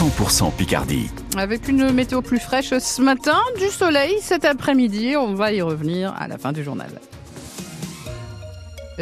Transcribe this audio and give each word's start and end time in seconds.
100% 0.00 0.50
Picardie. 0.56 1.10
Avec 1.36 1.68
une 1.68 1.92
météo 1.92 2.22
plus 2.22 2.38
fraîche 2.38 2.72
ce 2.78 3.02
matin, 3.02 3.36
du 3.58 3.66
soleil 3.66 4.16
cet 4.22 4.46
après-midi. 4.46 5.14
On 5.18 5.34
va 5.34 5.52
y 5.52 5.60
revenir 5.60 6.14
à 6.18 6.26
la 6.26 6.38
fin 6.38 6.52
du 6.52 6.64
journal. 6.64 6.88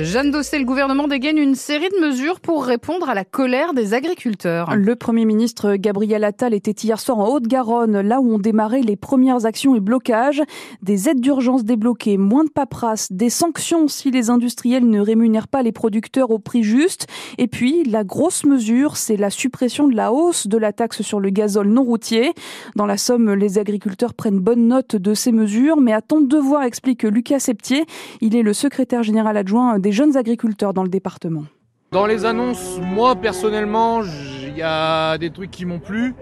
Jeanne 0.00 0.30
Dossé, 0.30 0.60
le 0.60 0.64
gouvernement 0.64 1.08
dégaine 1.08 1.38
une 1.38 1.56
série 1.56 1.88
de 1.88 2.06
mesures 2.06 2.38
pour 2.38 2.64
répondre 2.64 3.10
à 3.10 3.14
la 3.14 3.24
colère 3.24 3.74
des 3.74 3.94
agriculteurs. 3.94 4.76
Le 4.76 4.94
Premier 4.94 5.24
ministre 5.24 5.74
Gabriel 5.74 6.22
Attal 6.22 6.54
était 6.54 6.70
hier 6.70 7.00
soir 7.00 7.18
en 7.18 7.28
Haute-Garonne, 7.28 8.00
là 8.02 8.20
où 8.20 8.32
ont 8.32 8.38
démarré 8.38 8.80
les 8.80 8.94
premières 8.94 9.44
actions 9.44 9.74
et 9.74 9.80
blocages. 9.80 10.40
Des 10.82 11.08
aides 11.08 11.20
d'urgence 11.20 11.64
débloquées, 11.64 12.16
moins 12.16 12.44
de 12.44 12.50
paperasse, 12.50 13.10
des 13.10 13.28
sanctions 13.28 13.88
si 13.88 14.12
les 14.12 14.30
industriels 14.30 14.88
ne 14.88 15.00
rémunèrent 15.00 15.48
pas 15.48 15.64
les 15.64 15.72
producteurs 15.72 16.30
au 16.30 16.38
prix 16.38 16.62
juste. 16.62 17.08
Et 17.36 17.48
puis, 17.48 17.82
la 17.82 18.04
grosse 18.04 18.44
mesure, 18.44 18.96
c'est 18.96 19.16
la 19.16 19.30
suppression 19.30 19.88
de 19.88 19.96
la 19.96 20.12
hausse 20.12 20.46
de 20.46 20.58
la 20.58 20.72
taxe 20.72 21.02
sur 21.02 21.18
le 21.18 21.30
gazole 21.30 21.70
non 21.70 21.82
routier. 21.82 22.34
Dans 22.76 22.86
la 22.86 22.98
Somme, 22.98 23.34
les 23.34 23.58
agriculteurs 23.58 24.14
prennent 24.14 24.38
bonne 24.38 24.68
note 24.68 24.94
de 24.94 25.12
ces 25.14 25.32
mesures, 25.32 25.80
mais 25.80 25.92
attendent 25.92 26.28
de 26.28 26.38
voir, 26.38 26.62
explique 26.62 27.02
Lucas 27.02 27.40
Septier. 27.40 27.84
Il 28.20 28.36
est 28.36 28.42
le 28.42 28.52
secrétaire 28.52 29.02
général 29.02 29.36
adjoint 29.36 29.80
des 29.80 29.87
jeunes 29.92 30.16
agriculteurs 30.16 30.74
dans 30.74 30.82
le 30.82 30.88
département. 30.88 31.44
Dans 31.92 32.06
les 32.06 32.24
annonces, 32.24 32.78
moi 32.82 33.16
personnellement, 33.16 34.02
il 34.02 34.56
y 34.56 34.62
a 34.62 35.16
des 35.18 35.30
trucs 35.30 35.50
qui 35.50 35.64
m'ont 35.64 35.78
plu. 35.78 36.14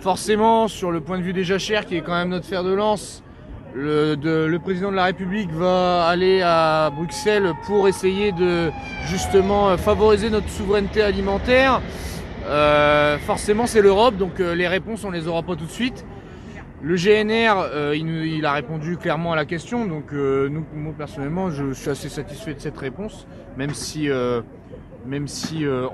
Forcément, 0.00 0.66
sur 0.66 0.90
le 0.90 1.00
point 1.00 1.18
de 1.18 1.22
vue 1.22 1.34
des 1.34 1.44
jachères, 1.44 1.84
qui 1.84 1.96
est 1.96 2.00
quand 2.00 2.14
même 2.14 2.30
notre 2.30 2.46
fer 2.46 2.64
de 2.64 2.72
lance, 2.72 3.22
le, 3.74 4.56
président 4.58 4.90
de 4.90 4.96
la 4.96 5.04
République 5.04 5.50
va 5.52 6.06
aller 6.06 6.40
à 6.42 6.90
Bruxelles 6.90 7.52
pour 7.66 7.86
essayer 7.88 8.32
de 8.32 8.70
justement 9.06 9.76
favoriser 9.76 10.30
notre 10.30 10.48
souveraineté 10.48 11.02
alimentaire. 11.02 11.82
Euh, 12.46 13.18
forcément, 13.18 13.66
c'est 13.66 13.82
l'Europe, 13.82 14.16
donc 14.16 14.40
euh, 14.40 14.54
les 14.54 14.66
réponses, 14.66 15.04
on 15.04 15.10
les 15.10 15.28
aura 15.28 15.42
pas 15.42 15.54
tout 15.54 15.66
de 15.66 15.70
suite. 15.70 16.04
Le 16.82 16.96
GNR, 16.96 17.60
euh, 17.74 17.94
il, 17.94 18.46
a 18.46 18.52
répondu 18.52 18.96
clairement 18.96 19.32
à 19.32 19.36
la 19.36 19.44
question, 19.44 19.84
donc 19.84 20.14
euh, 20.14 20.48
moi 20.74 20.94
personnellement, 20.96 21.50
je, 21.50 21.74
suis 21.74 21.90
assez 21.90 22.08
satisfait 22.08 22.54
de 22.54 22.60
cette 22.60 22.78
réponse, 22.78 23.26
même 23.58 23.74
si, 23.74 24.08
euh, 24.08 24.40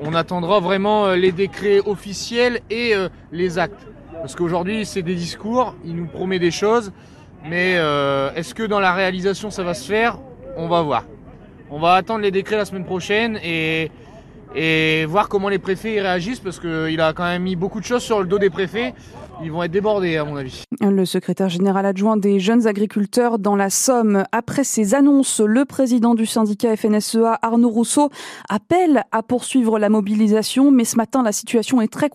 on 0.01 0.15
attendra 0.15 0.61
vraiment 0.61 1.13
les 1.15 1.33
décrets 1.33 1.81
officiels 1.81 2.61
et 2.71 2.93
les 3.33 3.59
actes. 3.59 3.85
Parce 4.13 4.37
qu'aujourd'hui, 4.37 4.87
c'est 4.87 5.03
des 5.03 5.17
discours, 5.17 5.75
il 5.85 5.97
nous 5.97 6.07
promet 6.07 6.39
des 6.39 6.53
choses, 6.53 6.93
mais 7.45 7.73
est-ce 8.37 8.55
que 8.55 8.63
dans 8.63 8.81
la 8.81 8.93
réalisation 8.93 9.51
ça 9.51 9.65
va 9.65 9.75
se 9.75 9.87
faire? 9.89 10.19
On 10.57 10.69
va 10.69 10.83
voir. 10.83 11.05
On 11.69 11.81
va 11.81 11.95
attendre 11.95 12.21
les 12.21 12.31
décrets 12.31 12.57
la 12.57 12.65
semaine 12.65 12.85
prochaine 12.85 13.41
et, 13.43 13.91
et 14.55 15.05
voir 15.07 15.29
comment 15.29 15.49
les 15.49 15.59
préfets 15.59 15.95
y 15.95 16.01
réagissent, 16.01 16.41
parce 16.41 16.61
qu'il 16.61 17.01
a 17.01 17.13
quand 17.13 17.25
même 17.25 17.43
mis 17.43 17.57
beaucoup 17.57 17.81
de 17.81 17.85
choses 17.85 18.03
sur 18.03 18.21
le 18.21 18.27
dos 18.27 18.39
des 18.39 18.51
préfets 18.51 18.95
ils 19.43 19.53
vont 19.53 19.63
être 19.63 19.71
débordés 19.71 20.17
à 20.17 20.25
mon 20.25 20.37
avis. 20.37 20.65
Le 20.81 21.05
secrétaire 21.05 21.49
général 21.49 21.87
adjoint 21.87 22.17
des 22.17 22.41
jeunes 22.41 22.67
agriculteurs 22.67 23.39
dans 23.39 23.57
la 23.57 23.71
Somme, 23.71 24.25
après 24.33 24.65
ces 24.65 24.95
annonces, 24.95 25.41
le 25.41 25.65
président 25.65 26.15
du 26.15 26.27
syndicat 26.27 26.77
FNSEA, 26.77 27.39
Arnaud 27.43 27.69
Rousseau, 27.69 28.11
appelle 28.49 29.05
à 29.13 29.23
poursuivre 29.23 29.79
la 29.79 29.89
mobilisation, 29.89 30.71
mais 30.71 30.85
ce 30.85 30.97
matin, 30.97 31.23
la 31.23 31.33
situation 31.33 31.81
est 31.81 31.93
très 31.93 32.09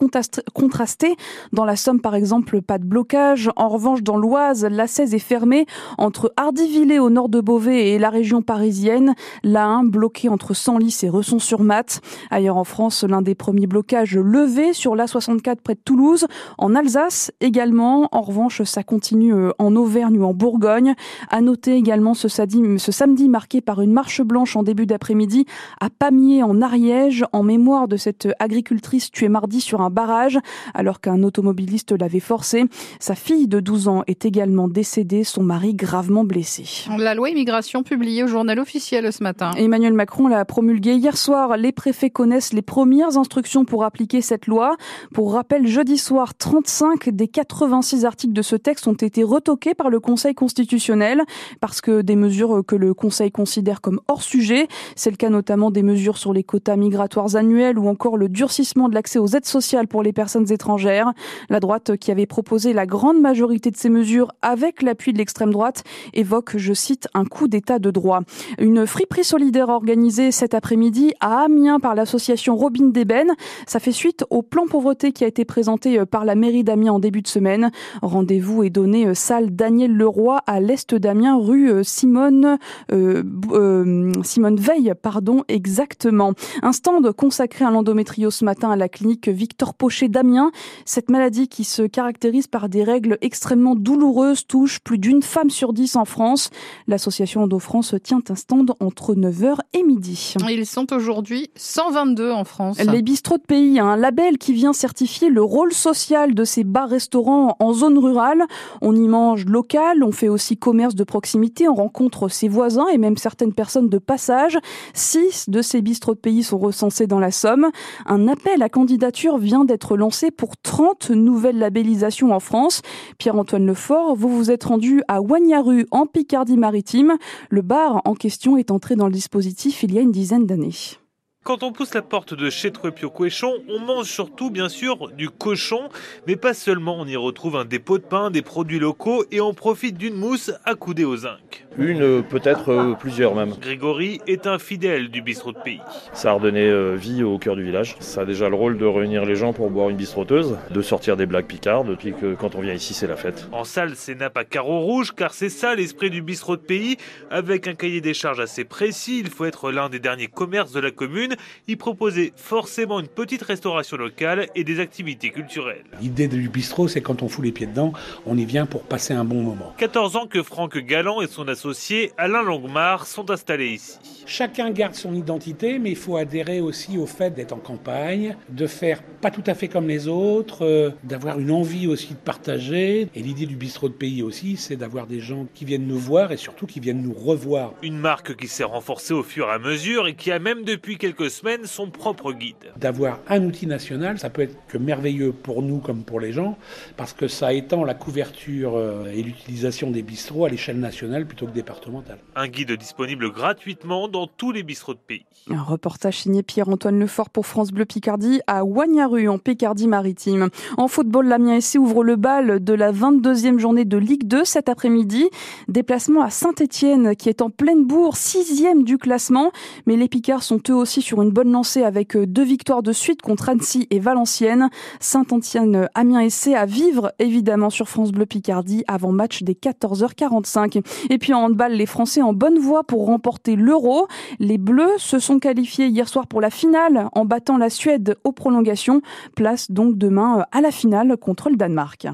contrastée. 0.53 1.15
Dans 1.53 1.65
la 1.65 1.75
Somme, 1.75 2.01
par 2.01 2.15
exemple, 2.15 2.61
pas 2.61 2.77
de 2.77 2.85
blocage. 2.85 3.49
En 3.55 3.69
revanche, 3.69 4.01
dans 4.03 4.17
l'Oise, 4.17 4.65
la 4.65 4.87
16 4.87 5.13
est 5.13 5.19
fermée 5.19 5.65
entre 5.97 6.33
Hardivillé 6.37 6.99
au 6.99 7.09
nord 7.09 7.29
de 7.29 7.41
Beauvais 7.41 7.89
et 7.89 7.99
la 7.99 8.09
région 8.09 8.41
parisienne. 8.41 9.13
La 9.43 9.65
1 9.65 9.83
bloquée 9.83 10.29
entre 10.29 10.53
Senlis 10.53 10.99
et 11.03 11.09
Resson-sur-Mat. 11.09 12.01
Ailleurs 12.29 12.57
en 12.57 12.63
France, 12.63 13.03
l'un 13.03 13.21
des 13.21 13.35
premiers 13.35 13.67
blocages 13.67 14.17
levés 14.17 14.73
sur 14.73 14.95
l'A64 14.95 15.57
près 15.63 15.75
de 15.75 15.81
Toulouse. 15.83 16.27
En 16.57 16.75
Alsace, 16.75 17.10
également. 17.39 18.07
En 18.11 18.21
revanche, 18.21 18.63
ça 18.63 18.83
continue 18.83 19.33
euh, 19.33 19.51
en 19.59 19.75
Auvergne 19.75 20.17
ou 20.17 20.25
en 20.25 20.33
Bourgogne. 20.33 20.95
À 21.29 21.41
noter 21.41 21.75
également 21.75 22.13
ce 22.13 22.27
samedi, 22.27 22.61
ce 22.77 22.91
samedi 22.91 23.29
marqué 23.29 23.61
par 23.61 23.81
une 23.81 23.91
marche 23.91 24.21
blanche 24.21 24.55
en 24.55 24.63
début 24.63 24.85
d'après-midi 24.85 25.45
à 25.79 25.89
Pamiers 25.89 26.43
en 26.43 26.61
Ariège 26.61 27.25
en 27.33 27.43
mémoire 27.43 27.87
de 27.87 27.97
cette 27.97 28.27
agricultrice 28.39 29.11
tuée 29.11 29.29
mardi 29.29 29.61
sur 29.61 29.81
un 29.81 29.89
barrage 29.89 30.39
alors 30.73 31.01
qu'un 31.01 31.23
automobiliste 31.23 31.91
l'avait 31.91 32.19
forcée. 32.19 32.65
Sa 32.99 33.15
fille 33.15 33.47
de 33.47 33.59
12 33.59 33.87
ans 33.87 34.03
est 34.07 34.25
également 34.25 34.67
décédée, 34.67 35.23
son 35.23 35.43
mari 35.43 35.73
gravement 35.73 36.23
blessé. 36.23 36.65
La 36.97 37.15
loi 37.15 37.29
immigration 37.29 37.83
publiée 37.83 38.23
au 38.23 38.27
journal 38.27 38.59
officiel 38.59 39.11
ce 39.11 39.23
matin. 39.23 39.51
Emmanuel 39.57 39.93
Macron 39.93 40.27
l'a 40.27 40.43
promulguée 40.45 40.95
hier 40.95 41.17
soir. 41.17 41.57
Les 41.57 41.71
préfets 41.71 42.09
connaissent 42.09 42.53
les 42.53 42.61
premières 42.61 43.17
instructions 43.17 43.65
pour 43.65 43.83
appliquer 43.83 44.21
cette 44.21 44.47
loi. 44.47 44.75
Pour 45.13 45.33
rappel, 45.33 45.67
jeudi 45.67 45.97
soir, 45.97 46.35
35 46.35 47.00
des 47.09 47.27
86 47.27 48.05
articles 48.05 48.33
de 48.33 48.41
ce 48.41 48.55
texte 48.55 48.87
ont 48.87 48.93
été 48.93 49.23
retoqués 49.23 49.73
par 49.73 49.89
le 49.89 49.99
Conseil 49.99 50.33
constitutionnel 50.33 51.23
parce 51.59 51.81
que 51.81 52.01
des 52.01 52.15
mesures 52.15 52.63
que 52.65 52.75
le 52.75 52.93
Conseil 52.93 53.31
considère 53.31 53.81
comme 53.81 53.99
hors 54.07 54.21
sujet, 54.21 54.67
c'est 54.95 55.09
le 55.09 55.17
cas 55.17 55.29
notamment 55.29 55.71
des 55.71 55.83
mesures 55.83 56.17
sur 56.17 56.33
les 56.33 56.43
quotas 56.43 56.75
migratoires 56.75 57.35
annuels 57.35 57.79
ou 57.79 57.87
encore 57.87 58.17
le 58.17 58.29
durcissement 58.29 58.89
de 58.89 58.93
l'accès 58.93 59.19
aux 59.19 59.27
aides 59.27 59.45
sociales 59.45 59.87
pour 59.87 60.03
les 60.03 60.13
personnes 60.13 60.51
étrangères. 60.51 61.11
La 61.49 61.59
droite 61.59 61.97
qui 61.97 62.11
avait 62.11 62.25
proposé 62.25 62.73
la 62.73 62.85
grande 62.85 63.19
majorité 63.19 63.71
de 63.71 63.77
ces 63.77 63.89
mesures 63.89 64.31
avec 64.41 64.81
l'appui 64.81 65.13
de 65.13 65.17
l'extrême 65.17 65.51
droite 65.51 65.83
évoque, 66.13 66.57
je 66.57 66.73
cite, 66.73 67.07
un 67.13 67.25
coup 67.25 67.47
d'état 67.47 67.79
de 67.79 67.91
droit. 67.91 68.21
Une 68.59 68.85
friperie 68.85 69.23
solidaire 69.23 69.69
organisée 69.69 70.31
cet 70.31 70.53
après-midi 70.53 71.13
à 71.19 71.43
Amiens 71.43 71.79
par 71.79 71.95
l'association 71.95 72.55
Robin 72.55 72.87
d'Ébène. 72.87 73.31
Ça 73.67 73.79
fait 73.79 73.91
suite 73.91 74.25
au 74.29 74.41
plan 74.41 74.65
pauvreté 74.67 75.11
qui 75.11 75.23
a 75.23 75.27
été 75.27 75.45
présenté 75.45 76.05
par 76.05 76.25
la 76.25 76.35
mairie 76.35 76.63
d'Amiens 76.63 76.90
en 76.91 76.99
début 76.99 77.21
de 77.21 77.27
semaine. 77.27 77.71
Rendez-vous 78.01 78.63
est 78.63 78.69
donné 78.69 79.07
euh, 79.07 79.13
salle 79.13 79.55
Daniel 79.55 79.95
Leroy 79.95 80.41
à 80.47 80.59
l'est 80.59 80.93
d'Amiens, 80.93 81.37
rue 81.37 81.71
euh, 81.71 81.83
Simone 81.83 82.57
euh, 82.91 84.11
Simone 84.23 84.57
Veil, 84.57 84.93
pardon, 85.01 85.43
exactement. 85.47 86.33
Un 86.61 86.71
stand 86.71 87.11
consacré 87.13 87.65
à 87.65 87.71
l'endométrio 87.71 88.31
ce 88.31 88.45
matin 88.45 88.71
à 88.71 88.75
la 88.75 88.89
clinique 88.89 89.27
Victor 89.27 89.73
Pochet 89.73 90.09
d'Amiens. 90.09 90.51
Cette 90.85 91.09
maladie 91.09 91.47
qui 91.47 91.63
se 91.63 91.83
caractérise 91.83 92.47
par 92.47 92.69
des 92.69 92.83
règles 92.83 93.17
extrêmement 93.21 93.75
douloureuses 93.75 94.45
touche 94.47 94.79
plus 94.79 94.97
d'une 94.97 95.21
femme 95.21 95.49
sur 95.49 95.73
dix 95.73 95.95
en 95.95 96.05
France. 96.05 96.49
L'association 96.87 97.43
Endo 97.43 97.59
France 97.59 97.95
tient 98.03 98.21
un 98.29 98.35
stand 98.35 98.73
entre 98.79 99.15
9h 99.15 99.57
et 99.73 99.83
midi. 99.83 100.35
Ils 100.49 100.65
sont 100.65 100.91
aujourd'hui 100.93 101.49
122 101.55 102.31
en 102.31 102.43
France. 102.43 102.79
Les 102.79 103.01
bistrots 103.01 103.37
de 103.37 103.43
pays, 103.43 103.79
un 103.79 103.95
label 103.95 104.37
qui 104.37 104.53
vient 104.53 104.73
certifier 104.73 105.29
le 105.29 105.41
rôle 105.41 105.73
social 105.73 106.33
de 106.33 106.43
ces 106.43 106.63
bar-restaurant 106.81 107.55
en 107.59 107.73
zone 107.73 107.99
rurale. 107.99 108.43
On 108.81 108.95
y 108.95 109.07
mange 109.07 109.45
local, 109.45 110.03
on 110.03 110.11
fait 110.11 110.29
aussi 110.29 110.57
commerce 110.57 110.95
de 110.95 111.03
proximité, 111.03 111.69
on 111.69 111.75
rencontre 111.75 112.27
ses 112.27 112.47
voisins 112.47 112.87
et 112.87 112.97
même 112.97 113.17
certaines 113.17 113.53
personnes 113.53 113.87
de 113.87 113.99
passage. 113.99 114.57
Six 114.93 115.49
de 115.49 115.61
ces 115.61 115.81
bistrots 115.81 116.15
de 116.15 116.19
pays 116.19 116.41
sont 116.41 116.57
recensés 116.57 117.05
dans 117.05 117.19
la 117.19 117.31
Somme. 117.31 117.69
Un 118.07 118.27
appel 118.27 118.63
à 118.63 118.69
candidature 118.69 119.37
vient 119.37 119.63
d'être 119.63 119.95
lancé 119.95 120.31
pour 120.31 120.57
30 120.57 121.11
nouvelles 121.11 121.59
labellisations 121.59 122.33
en 122.33 122.39
France. 122.39 122.81
Pierre-Antoine 123.19 123.65
Lefort, 123.65 124.15
vous 124.15 124.35
vous 124.35 124.49
êtes 124.49 124.63
rendu 124.63 125.03
à 125.07 125.21
Wagnaru 125.21 125.85
en 125.91 126.07
Picardie-Maritime. 126.07 127.17
Le 127.49 127.61
bar 127.61 128.01
en 128.05 128.15
question 128.15 128.57
est 128.57 128.71
entré 128.71 128.95
dans 128.95 129.05
le 129.05 129.13
dispositif 129.13 129.83
il 129.83 129.93
y 129.93 129.99
a 129.99 130.01
une 130.01 130.11
dizaine 130.11 130.47
d'années. 130.47 131.00
Quand 131.43 131.63
on 131.63 131.71
pousse 131.71 131.95
la 131.95 132.03
porte 132.03 132.35
de 132.35 132.51
chez 132.51 132.69
Truepio 132.69 133.09
Cochon, 133.09 133.55
on 133.67 133.79
mange 133.79 134.05
surtout 134.05 134.51
bien 134.51 134.69
sûr 134.69 135.09
du 135.09 135.31
cochon, 135.31 135.89
mais 136.27 136.35
pas 136.35 136.53
seulement, 136.53 136.97
on 136.99 137.07
y 137.07 137.15
retrouve 137.15 137.55
un 137.55 137.65
dépôt 137.65 137.97
de 137.97 138.03
pain, 138.03 138.29
des 138.29 138.43
produits 138.43 138.77
locaux 138.77 139.25
et 139.31 139.41
on 139.41 139.55
profite 139.55 139.97
d'une 139.97 140.13
mousse 140.13 140.51
accoudée 140.65 141.03
au 141.03 141.17
zinc. 141.17 141.65
Une, 141.79 142.21
peut-être 142.21 142.69
euh, 142.69 142.93
plusieurs 142.93 143.33
même. 143.33 143.55
Grégory 143.59 144.21
est 144.27 144.45
un 144.45 144.59
fidèle 144.59 145.09
du 145.09 145.23
bistrot 145.23 145.51
de 145.51 145.57
pays. 145.57 145.79
Ça 146.13 146.29
a 146.29 146.33
redonné 146.33 146.67
euh, 146.67 146.95
vie 146.95 147.23
au 147.23 147.39
cœur 147.39 147.55
du 147.55 147.63
village. 147.63 147.95
Ça 148.01 148.21
a 148.21 148.25
déjà 148.25 148.47
le 148.47 148.55
rôle 148.55 148.77
de 148.77 148.85
réunir 148.85 149.25
les 149.25 149.35
gens 149.35 149.51
pour 149.51 149.71
boire 149.71 149.89
une 149.89 149.97
bistroteuse, 149.97 150.59
de 150.69 150.81
sortir 150.83 151.17
des 151.17 151.25
blagues 151.25 151.47
picardes, 151.47 151.87
depuis 151.87 152.13
que 152.13 152.35
quand 152.35 152.53
on 152.53 152.61
vient 152.61 152.73
ici 152.73 152.93
c'est 152.93 153.07
la 153.07 153.15
fête. 153.15 153.47
En 153.51 153.63
salle, 153.63 153.93
c'est 153.95 154.13
nappe 154.13 154.37
à 154.37 154.43
carreaux 154.43 154.81
rouges, 154.81 155.15
car 155.15 155.33
c'est 155.33 155.49
ça 155.49 155.73
l'esprit 155.73 156.11
du 156.11 156.21
bistrot 156.21 156.55
de 156.55 156.61
pays. 156.61 156.97
Avec 157.31 157.67
un 157.67 157.73
cahier 157.73 158.01
des 158.01 158.13
charges 158.13 158.41
assez 158.41 158.63
précis, 158.63 159.19
il 159.19 159.29
faut 159.29 159.45
être 159.45 159.71
l'un 159.71 159.89
des 159.89 159.99
derniers 159.99 160.27
commerces 160.27 160.73
de 160.73 160.79
la 160.79 160.91
commune, 160.91 161.30
y 161.67 161.75
proposer 161.75 162.33
forcément 162.35 162.99
une 162.99 163.07
petite 163.07 163.41
restauration 163.41 163.97
locale 163.97 164.47
et 164.55 164.63
des 164.63 164.79
activités 164.79 165.29
culturelles. 165.29 165.83
L'idée 166.01 166.27
du 166.27 166.49
bistrot, 166.49 166.87
c'est 166.87 167.01
quand 167.01 167.23
on 167.23 167.29
fout 167.29 167.43
les 167.43 167.51
pieds 167.51 167.67
dedans, 167.67 167.93
on 168.25 168.37
y 168.37 168.45
vient 168.45 168.65
pour 168.65 168.83
passer 168.83 169.13
un 169.13 169.25
bon 169.25 169.41
moment. 169.41 169.73
14 169.77 170.15
ans 170.15 170.27
que 170.27 170.43
Franck 170.43 170.77
Galland 170.77 171.21
et 171.21 171.27
son 171.27 171.47
associé 171.47 172.11
Alain 172.17 172.43
Longmar 172.43 173.05
sont 173.05 173.29
installés 173.31 173.73
ici. 173.73 173.99
Chacun 174.25 174.71
garde 174.71 174.95
son 174.95 175.13
identité, 175.13 175.79
mais 175.79 175.91
il 175.91 175.95
faut 175.95 176.17
adhérer 176.17 176.61
aussi 176.61 176.97
au 176.97 177.05
fait 177.05 177.31
d'être 177.31 177.53
en 177.53 177.57
campagne, 177.57 178.35
de 178.49 178.67
faire 178.67 179.01
pas 179.03 179.31
tout 179.31 179.43
à 179.45 179.53
fait 179.53 179.67
comme 179.67 179.87
les 179.87 180.07
autres, 180.07 180.65
euh, 180.65 180.91
d'avoir 181.03 181.39
une 181.39 181.51
envie 181.51 181.87
aussi 181.87 182.13
de 182.13 182.19
partager. 182.19 183.07
Et 183.13 183.21
l'idée 183.21 183.45
du 183.45 183.55
bistrot 183.55 183.89
de 183.89 183.93
pays 183.93 184.23
aussi, 184.23 184.57
c'est 184.57 184.75
d'avoir 184.75 185.07
des 185.07 185.19
gens 185.19 185.47
qui 185.53 185.65
viennent 185.65 185.87
nous 185.87 185.99
voir 185.99 186.31
et 186.31 186.37
surtout 186.37 186.65
qui 186.65 186.79
viennent 186.79 187.01
nous 187.01 187.13
revoir. 187.13 187.73
Une 187.83 187.97
marque 187.97 188.35
qui 188.35 188.47
s'est 188.47 188.63
renforcée 188.63 189.13
au 189.13 189.23
fur 189.23 189.47
et 189.47 189.51
à 189.51 189.59
mesure 189.59 190.07
et 190.07 190.15
qui 190.15 190.31
a 190.31 190.39
même 190.39 190.63
depuis 190.63 190.97
quelques 190.97 191.20
quelques 191.21 191.31
semaines 191.31 191.65
son 191.65 191.89
propre 191.89 192.33
guide. 192.33 192.55
D'avoir 192.77 193.19
un 193.27 193.43
outil 193.43 193.67
national, 193.67 194.17
ça 194.17 194.29
peut 194.29 194.41
être 194.41 194.55
que 194.67 194.77
merveilleux 194.77 195.31
pour 195.31 195.61
nous 195.61 195.79
comme 195.79 196.03
pour 196.03 196.19
les 196.19 196.31
gens, 196.31 196.57
parce 196.97 197.13
que 197.13 197.27
ça 197.27 197.53
étend 197.53 197.83
la 197.83 197.93
couverture 197.93 198.75
euh, 198.75 199.11
et 199.13 199.21
l'utilisation 199.21 199.91
des 199.91 200.01
bistrots 200.01 200.45
à 200.45 200.49
l'échelle 200.49 200.79
nationale 200.79 201.25
plutôt 201.25 201.45
que 201.45 201.51
départementale. 201.51 202.17
Un 202.35 202.47
guide 202.47 202.71
disponible 202.71 203.31
gratuitement 203.31 204.07
dans 204.07 204.27
tous 204.27 204.51
les 204.51 204.63
bistrots 204.63 204.93
de 204.93 204.99
pays. 204.99 205.25
Un 205.49 205.61
reportage 205.61 206.19
signé 206.19 206.43
Pierre-Antoine 206.43 206.99
Lefort 206.99 207.29
pour 207.29 207.45
France 207.45 207.71
Bleu 207.71 207.85
Picardie 207.85 208.41
à 208.47 208.63
Wagnaru 208.63 209.27
en 209.27 209.37
Picardie-Maritime. 209.37 210.49
En 210.77 210.87
football, 210.87 211.27
l'Amiens 211.27 211.59
SC 211.59 211.75
ouvre 211.75 212.03
le 212.03 212.15
bal 212.15 212.63
de 212.63 212.73
la 212.73 212.91
22e 212.91 213.57
journée 213.57 213.85
de 213.85 213.97
Ligue 213.97 214.27
2 214.27 214.45
cet 214.45 214.69
après-midi. 214.69 215.29
Déplacement 215.67 216.21
à 216.21 216.29
Saint-Etienne 216.29 217.15
qui 217.15 217.29
est 217.29 217.41
en 217.41 217.49
pleine 217.49 217.85
bourre, 217.85 218.17
sixième 218.17 218.83
du 218.83 218.97
classement. 218.97 219.51
Mais 219.87 219.95
les 219.95 220.07
Picards 220.07 220.43
sont 220.43 220.61
eux 220.69 220.75
aussi 220.75 221.01
sur 221.01 221.10
une 221.19 221.31
bonne 221.31 221.51
lancée 221.51 221.83
avec 221.83 222.15
deux 222.15 222.43
victoires 222.43 222.83
de 222.83 222.91
suite 222.91 223.21
contre 223.21 223.49
Annecy 223.49 223.87
et 223.89 223.99
Valenciennes. 223.99 224.69
Saint-Etienne, 224.99 225.89
Amiens 225.95 226.29
SC 226.29 226.49
à 226.49 226.65
vivre 226.65 227.11
évidemment 227.19 227.69
sur 227.69 227.89
France 227.89 228.11
Bleu 228.11 228.25
Picardie 228.25 228.83
avant 228.87 229.11
match 229.11 229.43
des 229.43 229.53
14h45. 229.55 230.81
Et 231.09 231.17
puis 231.17 231.33
en 231.33 231.45
handball, 231.45 231.73
les 231.73 231.85
Français 231.85 232.21
en 232.21 232.33
bonne 232.33 232.59
voie 232.59 232.83
pour 232.83 233.05
remporter 233.05 233.55
l'Euro. 233.55 234.07
Les 234.39 234.57
Bleus 234.57 234.97
se 234.97 235.19
sont 235.19 235.39
qualifiés 235.39 235.87
hier 235.87 236.07
soir 236.07 236.27
pour 236.27 236.41
la 236.41 236.49
finale 236.49 237.09
en 237.13 237.25
battant 237.25 237.57
la 237.57 237.69
Suède 237.69 238.15
aux 238.23 238.31
prolongations. 238.31 239.01
Place 239.35 239.71
donc 239.71 239.97
demain 239.97 240.45
à 240.51 240.61
la 240.61 240.71
finale 240.71 241.17
contre 241.17 241.49
le 241.49 241.55
Danemark. 241.55 242.11